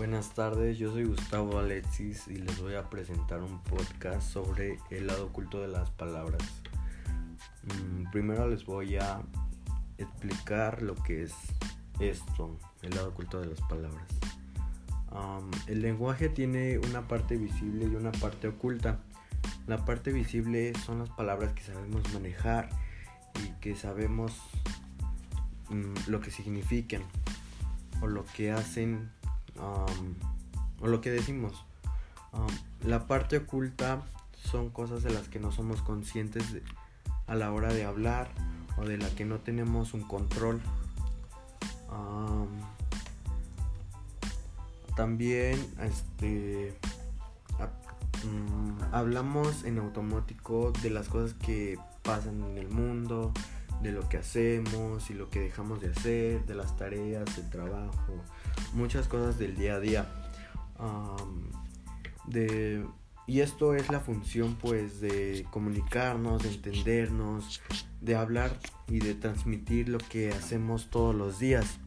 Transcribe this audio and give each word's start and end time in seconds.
Buenas 0.00 0.30
tardes, 0.30 0.78
yo 0.78 0.90
soy 0.92 1.04
Gustavo 1.04 1.58
Alexis 1.58 2.26
y 2.26 2.36
les 2.36 2.58
voy 2.62 2.74
a 2.74 2.88
presentar 2.88 3.42
un 3.42 3.62
podcast 3.64 4.32
sobre 4.32 4.78
el 4.88 5.08
lado 5.08 5.26
oculto 5.26 5.60
de 5.60 5.68
las 5.68 5.90
palabras. 5.90 6.42
Mm, 7.64 8.10
primero 8.10 8.48
les 8.48 8.64
voy 8.64 8.96
a 8.96 9.20
explicar 9.98 10.80
lo 10.80 10.94
que 10.94 11.24
es 11.24 11.34
esto, 11.98 12.56
el 12.80 12.94
lado 12.94 13.10
oculto 13.10 13.42
de 13.42 13.48
las 13.48 13.60
palabras. 13.60 14.06
el 15.66 15.82
lenguaje 15.82 16.30
tiene 16.30 16.78
una 16.78 17.06
parte 17.06 17.36
visible 17.36 17.84
y 17.84 17.94
una 17.94 18.12
parte 18.12 18.48
oculta. 18.48 19.00
La 19.66 19.84
parte 19.84 20.12
visible 20.12 20.72
son 20.86 21.00
las 21.00 21.10
palabras 21.10 21.52
que 21.52 21.62
sabemos 21.62 22.10
manejar 22.14 22.70
y 23.44 23.50
que 23.60 23.76
sabemos 23.76 24.32
mm, 25.68 26.08
lo 26.08 26.22
que 26.22 26.30
significan 26.30 27.02
o 28.00 28.06
lo 28.06 28.24
que 28.24 28.50
hacen 28.50 29.10
o 29.58 30.86
lo 30.86 31.00
que 31.00 31.10
decimos. 31.10 31.64
la 32.82 33.06
parte 33.06 33.38
oculta 33.38 34.02
son 34.42 34.70
cosas 34.70 35.02
de 35.02 35.10
las 35.10 35.28
que 35.28 35.38
no 35.38 35.52
somos 35.52 35.82
conscientes 35.82 36.44
a 37.26 37.34
la 37.34 37.52
hora 37.52 37.72
de 37.72 37.84
hablar 37.84 38.28
o 38.76 38.84
de 38.84 38.98
la 38.98 39.08
que 39.10 39.24
no 39.24 39.38
tenemos 39.38 39.94
un 39.94 40.02
control. 40.02 40.60
también 44.96 45.58
este 45.80 46.76
mm, 48.24 48.92
hablamos 48.92 49.64
en 49.64 49.78
automático 49.78 50.72
de 50.82 50.90
las 50.90 51.08
cosas 51.08 51.34
que 51.34 51.78
pasan 52.02 52.42
en 52.42 52.58
el 52.58 52.68
mundo, 52.68 53.32
de 53.82 53.92
lo 53.92 54.08
que 54.08 54.18
hacemos 54.18 55.10
y 55.10 55.14
lo 55.14 55.30
que 55.30 55.40
dejamos 55.40 55.80
de 55.80 55.90
hacer, 55.90 56.44
de 56.44 56.54
las 56.54 56.76
tareas, 56.76 57.24
del 57.36 57.48
trabajo, 57.48 58.22
muchas 58.72 59.08
cosas 59.08 59.38
del 59.38 59.56
día 59.56 59.74
a 59.74 59.80
día. 59.80 60.06
de, 62.26 62.86
y 63.26 63.40
esto 63.40 63.74
es 63.74 63.90
la 63.90 64.00
función 64.00 64.56
pues 64.60 65.00
de 65.00 65.46
comunicarnos, 65.50 66.42
de 66.42 66.48
entendernos, 66.48 67.60
de 68.00 68.16
hablar 68.16 68.58
y 68.88 68.98
de 68.98 69.14
transmitir 69.14 69.88
lo 69.88 69.98
que 69.98 70.32
hacemos 70.32 70.90
todos 70.90 71.14
los 71.14 71.38
días. 71.38 71.78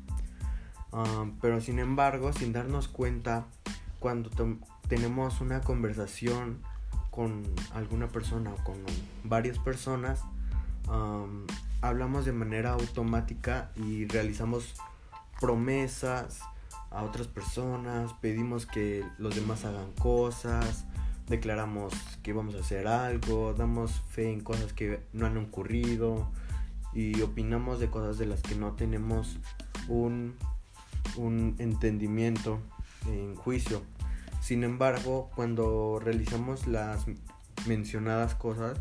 pero 1.41 1.59
sin 1.59 1.79
embargo, 1.79 2.31
sin 2.33 2.53
darnos 2.53 2.87
cuenta, 2.87 3.47
cuando 3.99 4.29
tenemos 4.87 5.41
una 5.41 5.61
conversación 5.61 6.61
con 7.09 7.43
alguna 7.73 8.07
persona 8.07 8.53
o 8.53 8.63
con 8.63 8.77
varias 9.23 9.59
personas, 9.59 10.21
hablamos 11.81 12.25
de 12.25 12.31
manera 12.31 12.71
automática 12.71 13.71
y 13.75 14.05
realizamos 14.05 14.75
promesas 15.39 16.39
a 16.93 17.03
otras 17.03 17.27
personas, 17.27 18.13
pedimos 18.21 18.65
que 18.65 19.03
los 19.17 19.35
demás 19.35 19.65
hagan 19.65 19.91
cosas, 19.93 20.85
declaramos 21.27 21.93
que 22.21 22.33
vamos 22.33 22.55
a 22.55 22.59
hacer 22.59 22.87
algo, 22.87 23.53
damos 23.53 24.01
fe 24.09 24.31
en 24.31 24.41
cosas 24.41 24.73
que 24.73 25.01
no 25.13 25.25
han 25.25 25.37
ocurrido 25.37 26.29
y 26.93 27.21
opinamos 27.21 27.79
de 27.79 27.89
cosas 27.89 28.17
de 28.17 28.27
las 28.27 28.41
que 28.41 28.55
no 28.55 28.73
tenemos 28.73 29.37
un, 29.87 30.35
un 31.15 31.55
entendimiento 31.59 32.59
en 33.07 33.35
juicio. 33.35 33.81
Sin 34.41 34.63
embargo, 34.63 35.31
cuando 35.35 35.99
realizamos 36.03 36.67
las 36.67 37.05
mencionadas 37.65 38.35
cosas, 38.35 38.77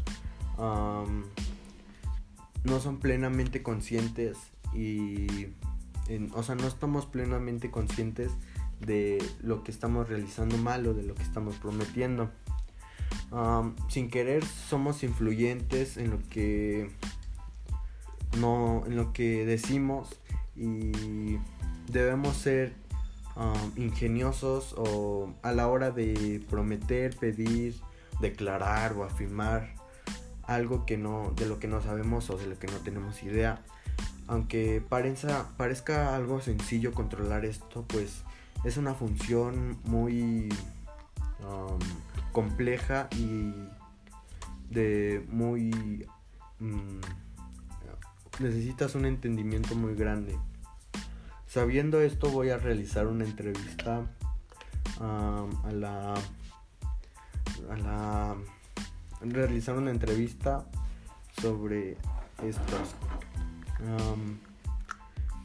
no 2.65 2.81
son 2.81 2.99
plenamente 2.99 3.63
conscientes 3.63 4.37
y, 4.75 5.49
o 6.35 6.43
sea, 6.43 6.55
no 6.55 6.67
estamos 6.67 7.07
plenamente 7.07 7.71
conscientes 7.71 8.33
de 8.81 9.23
lo 9.41 9.63
que 9.63 9.71
estamos 9.71 10.09
realizando 10.09 10.57
mal 10.59 10.87
o 10.87 10.95
de 10.95 11.03
lo 11.03 11.15
que 11.15 11.23
estamos 11.23 11.57
prometiendo. 11.57 12.31
sin 13.89 14.11
querer 14.11 14.45
somos 14.45 15.03
influyentes 15.03 15.97
en 15.97 16.11
lo 16.11 16.19
que 16.29 16.91
no 18.39 18.83
en 18.87 18.97
lo 18.97 19.13
que 19.13 19.45
decimos 19.45 20.21
y 20.57 21.39
debemos 21.91 22.37
ser 22.37 22.75
ingeniosos 23.77 24.75
a 25.43 25.53
la 25.53 25.69
hora 25.69 25.91
de 25.91 26.45
prometer, 26.51 27.17
pedir, 27.17 27.77
declarar 28.21 28.93
o 28.95 29.05
afirmar 29.05 29.75
algo 30.45 30.87
que 30.87 30.97
no, 30.97 31.33
de 31.37 31.47
lo 31.47 31.59
que 31.59 31.69
no 31.69 31.81
sabemos 31.81 32.31
o 32.31 32.37
de 32.37 32.47
lo 32.47 32.59
que 32.59 32.67
no 32.67 32.79
tenemos 32.79 33.23
idea. 33.23 33.63
Aunque 34.27 34.83
parezca, 34.87 35.49
parezca 35.57 36.15
algo 36.17 36.41
sencillo 36.41 36.93
controlar 36.93 37.45
esto, 37.45 37.85
pues 37.89 38.23
es 38.65 38.77
una 38.77 38.95
función 38.95 39.79
muy 39.85 40.49
um, 41.41 41.79
compleja 42.33 43.09
y 43.17 43.53
de 44.71 45.25
muy... 45.29 46.07
Mm, 46.59 47.01
necesitas 48.41 48.95
un 48.95 49.05
entendimiento 49.05 49.75
muy 49.75 49.95
grande. 49.95 50.39
Sabiendo 51.47 52.01
esto 52.01 52.31
voy 52.31 52.51
a 52.51 52.57
realizar 52.57 53.07
una 53.07 53.25
entrevista 53.25 54.07
um, 54.99 55.67
a 55.67 55.73
la 55.73 56.15
a 57.71 57.77
la 57.77 58.37
realizar 59.25 59.77
una 59.77 59.91
entrevista 59.91 60.65
sobre 61.41 61.93
estos. 62.43 62.95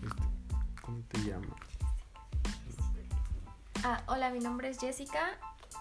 Este, 0.03 0.21
¿Cómo 0.81 0.99
te 1.07 1.19
llamas? 1.23 1.49
Ah, 3.83 4.03
hola, 4.07 4.31
mi 4.31 4.39
nombre 4.39 4.69
es 4.69 4.79
Jessica 4.79 5.37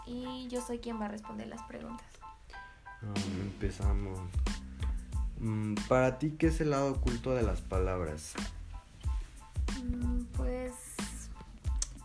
y 0.07 0.49
yo 0.49 0.61
soy 0.61 0.79
quien 0.79 1.01
va 1.01 1.07
a 1.07 1.09
responder 1.09 1.49
las 1.49 1.63
preguntas. 1.63 2.07
empezamos. 3.41 4.19
Mm, 5.39 5.75
para 5.89 6.19
ti, 6.19 6.33
¿qué 6.39 6.49
es 6.49 6.61
el 6.61 6.71
lado 6.71 6.93
oculto 6.93 7.35
de 7.35 7.43
las 7.43 7.61
palabras? 7.61 8.35
Mm, 9.83 10.25
pues 10.37 10.73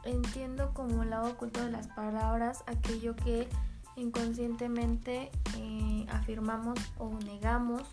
entiendo 0.03 0.73
como 0.73 1.03
el 1.03 1.11
lado 1.11 1.31
oculto 1.31 1.63
de 1.63 1.71
las 1.71 1.87
palabras 1.87 2.63
aquello 2.67 3.15
que 3.15 3.47
inconscientemente 3.95 5.31
eh, 5.57 6.05
afirmamos 6.09 6.79
o 6.97 7.11
negamos 7.25 7.83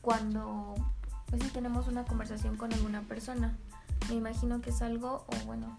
cuando 0.00 0.74
pues 1.26 1.42
si 1.42 1.48
tenemos 1.50 1.88
una 1.88 2.04
conversación 2.04 2.56
con 2.56 2.72
alguna 2.72 3.02
persona. 3.02 3.56
Me 4.08 4.16
imagino 4.16 4.60
que 4.60 4.70
es 4.70 4.82
algo, 4.82 5.24
o 5.26 5.46
bueno, 5.46 5.78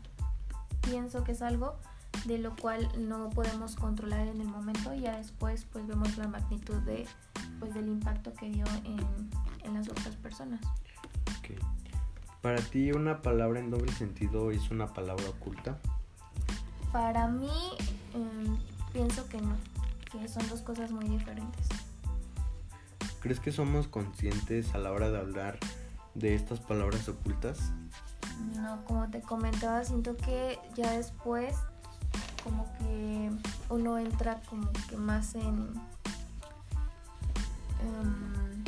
pienso 0.81 1.23
que 1.23 1.33
es 1.33 1.41
algo 1.41 1.75
de 2.25 2.39
lo 2.39 2.55
cual 2.55 2.89
no 2.97 3.29
podemos 3.29 3.75
controlar 3.75 4.27
en 4.27 4.41
el 4.41 4.47
momento 4.47 4.93
y 4.93 5.01
ya 5.01 5.17
después 5.17 5.65
pues 5.71 5.85
vemos 5.85 6.17
la 6.17 6.27
magnitud 6.27 6.77
de 6.81 7.05
pues 7.59 7.73
del 7.73 7.87
impacto 7.87 8.33
que 8.33 8.49
dio 8.49 8.65
en, 8.83 9.73
las 9.73 9.89
otras 9.89 10.15
personas. 10.15 10.61
Para 12.41 12.61
ti 12.61 12.91
una 12.91 13.21
palabra 13.21 13.59
en 13.59 13.71
doble 13.71 13.91
sentido 13.91 14.51
es 14.51 14.69
una 14.69 14.93
palabra 14.93 15.27
oculta? 15.29 15.79
Para 16.91 17.27
mí 17.27 17.49
em, 18.13 18.55
Pienso 18.95 19.27
que 19.27 19.41
no, 19.41 19.57
que 20.09 20.25
son 20.29 20.47
dos 20.47 20.61
cosas 20.61 20.89
muy 20.89 21.03
diferentes. 21.09 21.67
¿Crees 23.19 23.41
que 23.41 23.51
somos 23.51 23.89
conscientes 23.89 24.73
a 24.73 24.77
la 24.77 24.93
hora 24.93 25.11
de 25.11 25.17
hablar 25.17 25.59
de 26.13 26.33
estas 26.33 26.61
palabras 26.61 27.09
ocultas? 27.09 27.73
No, 28.55 28.85
como 28.85 29.09
te 29.09 29.19
comentaba, 29.19 29.83
siento 29.83 30.15
que 30.15 30.57
ya 30.77 30.91
después 30.91 31.57
como 32.41 32.71
que 32.77 33.31
uno 33.67 33.97
entra 33.97 34.41
como 34.49 34.71
que 34.89 34.95
más 34.95 35.35
en... 35.35 35.73
Em, 37.81 38.63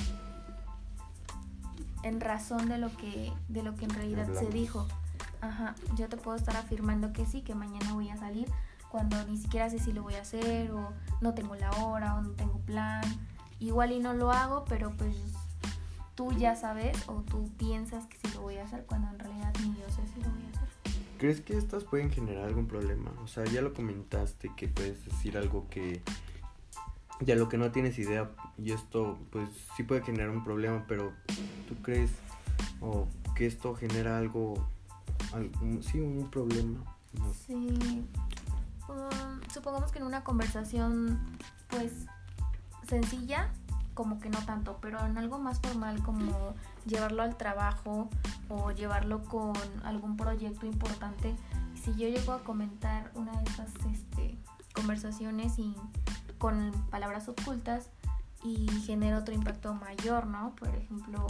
en 2.03 2.19
razón 2.19 2.67
de 2.67 2.77
lo 2.77 2.93
que 2.97 3.31
de 3.47 3.63
lo 3.63 3.77
que 3.77 3.85
en 3.85 3.91
realidad 3.91 4.27
se 4.37 4.49
dijo. 4.49 4.85
Ajá, 5.39 5.73
yo 5.95 6.09
te 6.09 6.17
puedo 6.17 6.35
estar 6.35 6.57
afirmando 6.57 7.13
que 7.13 7.25
sí, 7.25 7.43
que 7.43 7.55
mañana 7.55 7.93
voy 7.93 8.09
a 8.09 8.17
salir, 8.17 8.51
cuando 8.89 9.23
ni 9.25 9.37
siquiera 9.37 9.69
sé 9.69 9.79
si 9.79 9.93
lo 9.93 10.03
voy 10.03 10.15
a 10.15 10.21
hacer 10.21 10.71
o 10.71 10.93
no 11.21 11.33
tengo 11.33 11.55
la 11.55 11.71
hora 11.71 12.15
o 12.15 12.21
no 12.21 12.31
tengo 12.31 12.59
plan. 12.59 13.03
Igual 13.59 13.91
y 13.91 13.99
no 13.99 14.13
lo 14.13 14.31
hago, 14.31 14.65
pero 14.65 14.91
pues 14.97 15.15
tú 16.15 16.31
ya 16.33 16.55
sabes 16.55 16.97
o 17.07 17.21
tú 17.21 17.49
piensas 17.57 18.05
que 18.07 18.17
sí 18.17 18.33
lo 18.35 18.41
voy 18.41 18.57
a 18.57 18.63
hacer 18.63 18.85
cuando 18.85 19.09
en 19.09 19.19
realidad 19.19 19.53
ni 19.61 19.69
yo 19.69 19.89
sé 19.89 20.01
si 20.13 20.21
lo 20.21 20.29
voy 20.29 20.43
a 20.45 20.57
hacer. 20.57 20.67
¿Crees 21.17 21.41
que 21.41 21.57
estas 21.57 21.83
pueden 21.83 22.11
generar 22.11 22.45
algún 22.45 22.67
problema? 22.67 23.11
O 23.23 23.27
sea, 23.27 23.43
ya 23.45 23.61
lo 23.61 23.73
comentaste 23.73 24.51
que 24.55 24.67
puedes 24.67 25.03
decir 25.03 25.37
algo 25.37 25.67
que 25.69 26.01
ya 27.21 27.35
lo 27.35 27.49
que 27.49 27.57
no 27.57 27.71
tienes 27.71 27.97
idea 27.97 28.29
y 28.57 28.71
esto 28.71 29.17
pues 29.31 29.49
sí 29.75 29.83
puede 29.83 30.03
generar 30.03 30.29
un 30.29 30.43
problema, 30.43 30.85
pero 30.87 31.13
¿tú 31.67 31.75
crees 31.81 32.11
o 32.81 33.07
que 33.35 33.47
esto 33.47 33.75
genera 33.75 34.17
algo, 34.17 34.67
sí, 35.81 35.99
un 35.99 36.29
problema? 36.29 36.83
Sí, 37.45 38.05
supongamos 39.67 39.91
que 39.91 39.99
en 39.99 40.05
una 40.05 40.23
conversación, 40.23 41.19
pues, 41.67 41.91
sencilla, 42.87 43.51
como 43.95 44.17
que 44.17 44.29
no 44.29 44.39
tanto, 44.45 44.77
pero 44.81 45.05
en 45.05 45.17
algo 45.17 45.39
más 45.39 45.59
formal 45.59 46.01
como 46.03 46.55
llevarlo 46.85 47.21
al 47.21 47.35
trabajo 47.35 48.07
o 48.47 48.71
llevarlo 48.71 49.25
con 49.25 49.57
algún 49.83 50.15
proyecto 50.15 50.65
importante, 50.65 51.35
si 51.83 51.93
yo 51.95 52.07
llego 52.07 52.31
a 52.31 52.45
comentar 52.45 53.11
una 53.13 53.33
de 53.41 53.43
esas 53.43 53.71
este, 53.91 54.37
conversaciones 54.73 55.59
y 55.59 55.75
con 56.37 56.71
palabras 56.89 57.27
ocultas 57.27 57.89
y 58.45 58.69
genera 58.85 59.17
otro 59.17 59.33
impacto 59.33 59.73
mayor, 59.73 60.27
¿no? 60.27 60.55
Por 60.55 60.69
ejemplo, 60.69 61.27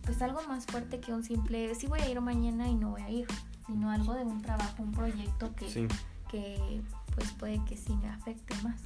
pues 0.00 0.22
algo 0.22 0.40
más 0.48 0.64
fuerte 0.64 0.98
que 0.98 1.12
un 1.12 1.22
simple, 1.22 1.74
sí 1.74 1.88
voy 1.88 2.00
a 2.00 2.08
ir 2.08 2.22
mañana 2.22 2.68
y 2.68 2.74
no 2.74 2.92
voy 2.92 3.02
a 3.02 3.10
ir, 3.10 3.26
sino 3.66 3.90
algo 3.90 4.14
de 4.14 4.22
un 4.22 4.40
trabajo, 4.40 4.82
un 4.82 4.92
proyecto 4.92 5.54
que, 5.54 5.88
que 6.30 6.82
pues 7.16 7.32
puede 7.32 7.64
que 7.64 7.76
sí 7.76 7.96
me 7.96 8.08
afecte 8.08 8.54
más. 8.62 8.82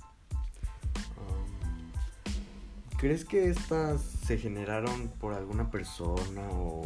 ¿Crees 2.96 3.24
que 3.24 3.50
estas 3.50 4.00
se 4.00 4.38
generaron 4.38 5.08
por 5.20 5.34
alguna 5.34 5.70
persona 5.70 6.42
o, 6.50 6.84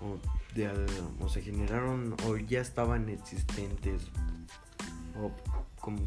o, 0.00 1.28
se 1.28 1.42
generaron 1.42 2.14
o 2.26 2.36
ya 2.36 2.60
estaban 2.60 3.08
existentes? 3.08 4.02
O 5.20 5.30
como, 5.80 5.98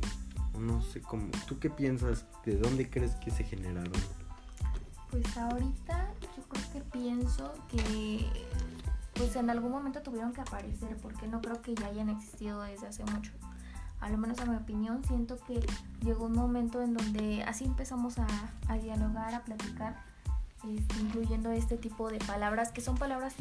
no 0.57 0.81
sé, 0.81 1.01
como, 1.01 1.29
¿tú 1.47 1.59
qué 1.59 1.69
piensas? 1.69 2.25
¿De 2.45 2.57
dónde 2.57 2.89
crees 2.89 3.15
que 3.15 3.29
se 3.29 3.43
generaron? 3.43 3.91
Pues 5.11 5.37
ahorita 5.37 6.11
yo 6.35 6.43
creo 6.43 6.71
que 6.71 6.81
pienso 6.97 7.53
que 7.69 8.25
pues 9.13 9.35
en 9.35 9.49
algún 9.49 9.71
momento 9.71 10.01
tuvieron 10.01 10.33
que 10.33 10.41
aparecer 10.41 10.97
porque 10.97 11.27
no 11.27 11.41
creo 11.41 11.61
que 11.61 11.75
ya 11.75 11.87
hayan 11.87 12.09
existido 12.09 12.61
desde 12.63 12.87
hace 12.87 13.03
mucho 13.03 13.31
a 14.03 14.09
lo 14.09 14.17
menos 14.17 14.37
a 14.41 14.45
mi 14.45 14.57
opinión, 14.57 15.01
siento 15.05 15.37
que 15.47 15.65
llegó 16.03 16.25
un 16.25 16.33
momento 16.33 16.81
en 16.81 16.93
donde 16.93 17.41
así 17.43 17.63
empezamos 17.63 18.15
a, 18.19 18.27
dialogar, 18.81 19.33
a 19.33 19.45
platicar, 19.45 19.95
este, 20.67 20.99
incluyendo 20.99 21.51
este 21.51 21.77
tipo 21.77 22.09
de 22.09 22.19
palabras, 22.19 22.73
que 22.73 22.81
son 22.81 22.97
palabras, 22.97 23.33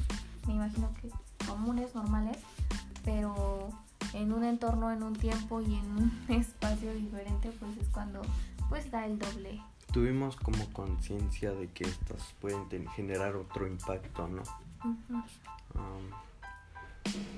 me 0.47 0.55
imagino 0.55 0.89
que 1.01 1.11
comunes, 1.49 1.97
normales, 1.97 2.39
pero 3.05 3.71
en 4.13 4.33
un 4.33 4.45
entorno, 4.45 4.93
en 4.93 5.03
un 5.03 5.15
tiempo 5.15 5.61
y 5.61 5.75
en 5.75 5.85
un 5.97 6.25
espacio 6.29 6.95
diferente, 6.95 7.51
pues 7.59 7.77
es 7.79 7.89
cuando 7.89 8.23
pues 8.69 8.89
da 8.93 9.05
el 9.05 9.19
doble. 9.19 9.61
Tuvimos 9.93 10.37
como 10.37 10.65
conciencia 10.73 11.51
de 11.51 11.69
que 11.71 11.85
estas 11.85 12.35
pueden 12.41 12.87
generar 12.95 13.35
otro 13.35 13.67
impacto, 13.67 14.29
¿no? 14.29 14.43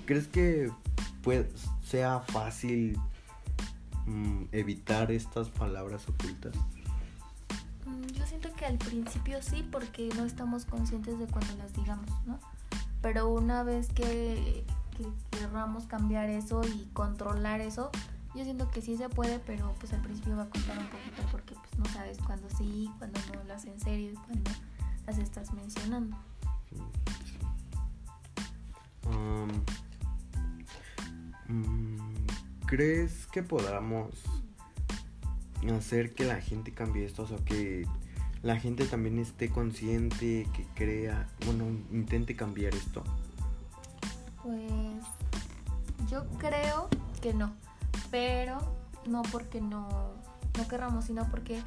¿Crees 0.05 0.29
que 0.29 0.71
sea 1.83 2.21
fácil 2.21 3.01
Mm, 4.07 4.45
evitar 4.53 5.11
estas 5.11 5.49
palabras 5.49 6.09
ocultas? 6.09 6.55
Mm, 7.87 8.07
yo 8.13 8.27
siento 8.27 8.53
que 8.55 8.67
al 8.67 8.79
principio 8.79 9.43
sí, 9.43 9.67
porque 9.71 10.11
no 10.17 10.25
estamos 10.25 10.67
conscientes 10.67 11.19
de 11.19 11.27
cuando 11.27 11.55
las 11.57 11.73
digamos, 11.73 12.11
¿no? 12.27 12.39
Pero 13.01 13.29
una 13.29 13.63
vez 13.63 13.89
que, 13.89 14.65
que 14.97 15.07
querramos 15.31 15.87
cambiar 15.87 16.29
eso 16.29 16.63
y 16.65 16.89
controlar 16.93 17.61
eso, 17.61 17.91
yo 18.35 18.43
siento 18.45 18.71
que 18.71 18.83
sí 18.83 18.97
se 18.97 19.09
puede, 19.09 19.39
pero 19.39 19.75
pues 19.79 19.93
al 19.93 20.03
principio 20.03 20.37
va 20.37 20.43
a 20.43 20.51
costar 20.51 20.77
un 20.79 20.87
poquito 20.87 21.23
porque 21.31 21.55
pues 21.55 21.79
no 21.79 21.85
sabes 21.87 22.19
cuándo 22.19 22.49
sí, 22.51 22.91
cuándo 22.99 23.21
no 23.33 23.45
las 23.45 23.65
en 23.65 23.81
serio 23.81 24.13
y 24.13 24.15
cuándo 24.15 24.51
las 25.07 25.19
estás 25.19 25.53
mencionando. 25.53 26.17
Um, 29.07 29.49
¿Crees 32.67 33.27
que 33.27 33.43
podamos 33.43 34.11
hacer 35.77 36.15
que 36.15 36.25
la 36.25 36.41
gente 36.41 36.73
cambie 36.73 37.05
esto? 37.05 37.23
O 37.23 37.27
sea, 37.27 37.39
que 37.39 37.87
la 38.43 38.59
gente 38.59 38.85
también 38.87 39.19
esté 39.19 39.49
consciente, 39.49 40.47
que 40.55 40.67
crea, 40.75 41.29
bueno, 41.47 41.65
intente 41.93 42.37
cambiar 42.37 42.75
esto. 42.75 43.03
Pues 44.43 45.05
yo 46.11 46.27
creo 46.39 46.89
que 47.23 47.33
no, 47.33 47.55
pero 48.11 48.59
no 49.07 49.23
porque 49.33 49.61
no, 49.61 50.13
no 50.59 50.69
querramos, 50.69 51.07
sino 51.07 51.29
porque 51.31 51.63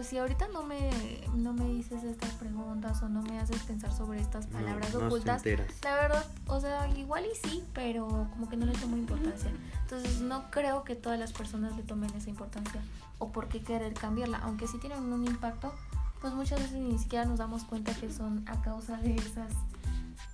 pues 0.00 0.08
si 0.08 0.16
ahorita 0.16 0.48
no 0.48 0.62
me, 0.62 0.90
no 1.34 1.52
me 1.52 1.66
dices 1.66 2.04
estas 2.04 2.30
preguntas 2.30 3.02
o 3.02 3.10
no 3.10 3.20
me 3.20 3.38
haces 3.38 3.62
pensar 3.64 3.92
sobre 3.92 4.18
estas 4.18 4.46
palabras 4.46 4.94
ocultas, 4.94 5.44
la 5.44 5.94
verdad, 5.94 6.24
o 6.46 6.58
sea, 6.58 6.88
igual 6.96 7.26
y 7.26 7.36
sí, 7.46 7.62
pero 7.74 8.08
como 8.30 8.48
que 8.48 8.56
no 8.56 8.64
le 8.64 8.72
tomo 8.72 8.96
importancia. 8.96 9.52
Entonces 9.82 10.22
no 10.22 10.50
creo 10.50 10.84
que 10.84 10.96
todas 10.96 11.18
las 11.18 11.34
personas 11.34 11.76
le 11.76 11.82
tomen 11.82 12.08
esa 12.14 12.30
importancia 12.30 12.80
o 13.18 13.30
por 13.30 13.48
qué 13.48 13.62
querer 13.62 13.92
cambiarla, 13.92 14.38
aunque 14.38 14.66
sí 14.66 14.78
tienen 14.78 15.00
un 15.00 15.26
impacto, 15.26 15.74
pues 16.22 16.32
muchas 16.32 16.60
veces 16.60 16.78
ni 16.78 16.98
siquiera 16.98 17.26
nos 17.26 17.38
damos 17.38 17.64
cuenta 17.64 17.92
que 17.92 18.10
son 18.10 18.42
a 18.48 18.58
causa 18.62 18.96
de 18.96 19.16
esas, 19.16 19.52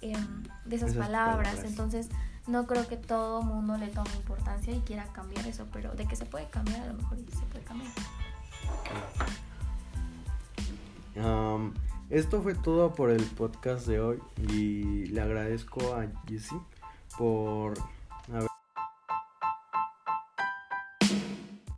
em, 0.01 0.45
de 0.65 0.77
esas, 0.77 0.95
palabras. 0.95 1.65
Entonces 1.65 2.09
no 2.47 2.69
creo 2.69 2.87
que 2.87 2.97
todo 2.97 3.43
mundo 3.43 3.77
le 3.79 3.89
tome 3.89 4.11
importancia 4.15 4.73
y 4.73 4.79
quiera 4.83 5.07
cambiar 5.12 5.45
eso, 5.45 5.67
pero 5.73 5.93
de 5.97 6.07
que 6.07 6.15
se 6.15 6.25
puede 6.25 6.49
cambiar, 6.51 6.83
a 6.83 6.87
lo 6.87 6.95
mejor 6.95 7.19
se 7.19 7.47
puede 7.47 7.65
cambiar 7.65 7.91
esto 12.11 12.41
fue 12.43 12.55
todo 12.55 12.93
por 12.94 13.11
el 13.11 13.23
podcast 13.23 13.87
de 13.87 14.00
hoy 14.00 14.19
y 14.49 15.06
le 15.06 15.20
agradezco 15.20 15.94
a 15.94 16.06
Jessie 16.29 16.61
por 17.19 17.75